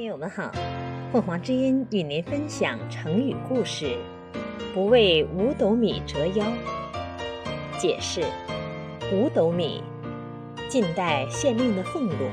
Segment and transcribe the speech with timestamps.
[0.00, 0.50] 听友们好，
[1.12, 3.98] 凤凰之音与您分享成语故事
[4.72, 6.46] “不为五斗米折腰”。
[7.78, 8.22] 解释：
[9.12, 9.82] 五斗米，
[10.70, 12.30] 近代县令的俸禄，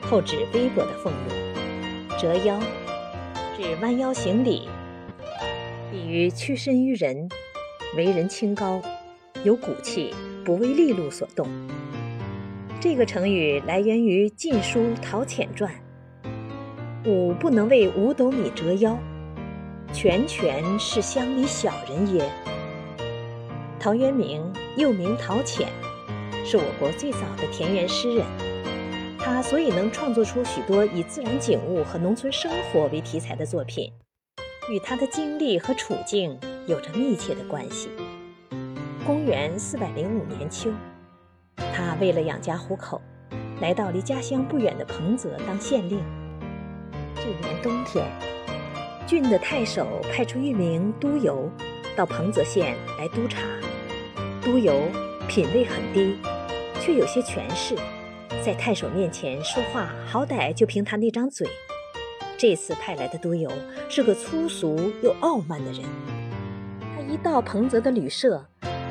[0.00, 2.58] 后指微薄的俸禄；折腰，
[3.54, 4.66] 指弯腰行礼，
[5.92, 7.28] 比喻屈身于人，
[7.98, 8.80] 为人清高，
[9.44, 11.46] 有骨气，不为利禄所动。
[12.80, 15.70] 这个成语来源于《晋书·陶潜传》。
[17.04, 18.98] 五不能为五斗米折腰，
[19.92, 22.28] 全全是乡里小人也。
[23.78, 24.42] 陶渊明
[24.76, 25.68] 又名陶潜，
[26.44, 28.26] 是我国最早的田园诗人。
[29.16, 33.92] 他所以能创作出许多以自然景物和农村生活为题材的作品，
[34.68, 37.90] 与他的经历和处境有着密切的关系。
[39.06, 40.70] 公元四百零五年秋，
[41.56, 43.00] 他为了养家糊口，
[43.60, 46.02] 来到离家乡不远的彭泽当县令。
[47.20, 48.06] 这年冬天，
[49.06, 51.50] 郡的太守派出一名督邮
[51.96, 53.40] 到彭泽县来督察。
[54.40, 54.74] 督邮
[55.28, 56.16] 品位很低，
[56.80, 57.74] 却有些权势，
[58.42, 61.46] 在太守面前说话，好歹就凭他那张嘴。
[62.38, 63.50] 这次派来的督邮
[63.88, 65.82] 是个粗俗又傲慢的人。
[66.94, 68.42] 他一到彭泽的旅社，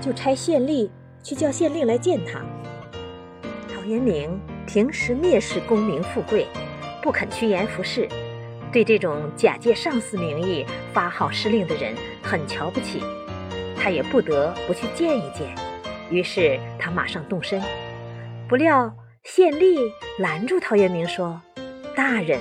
[0.00, 0.90] 就差县吏
[1.22, 2.40] 去叫县令来见他。
[3.72, 6.46] 陶渊明平时蔑视功名富贵。
[7.08, 8.06] 不肯趋炎附势，
[8.70, 13.02] 对这种假借上司名义发号施令的人很瞧不起，
[13.74, 15.48] 他也不得不去见一见。
[16.10, 17.62] 于是他马上动身，
[18.46, 19.78] 不料县吏
[20.18, 21.40] 拦住陶渊明说
[21.96, 22.38] ：“大人，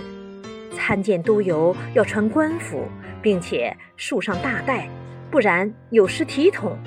[0.75, 2.89] 参见督邮要穿官服，
[3.21, 4.89] 并且束上大带，
[5.31, 6.77] 不然有失体统。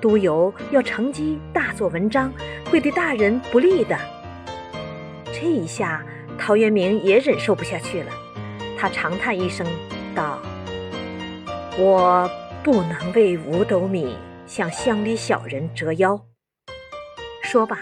[0.00, 2.32] 督邮要乘机大做文章，
[2.68, 3.96] 会对大人不利的。”
[5.32, 6.04] 这一下。
[6.38, 8.12] 陶渊明也忍受不下去了，
[8.78, 9.66] 他长叹一声，
[10.14, 10.38] 道
[11.78, 12.30] ：“我
[12.62, 16.20] 不能为五斗米向乡里小人折腰。”
[17.42, 17.78] 说罢，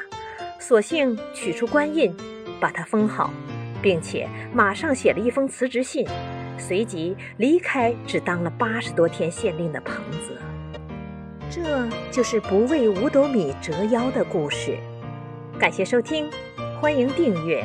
[0.58, 2.14] 索性取出官印，
[2.60, 3.32] 把它封好，
[3.80, 6.06] 并且马上写了一封辞职信，
[6.56, 10.34] 随即离开只当了八十多天县令的彭泽。
[11.50, 14.78] 这就是不为五斗米折腰的故事。
[15.58, 16.30] 感谢收听，
[16.80, 17.64] 欢迎订阅。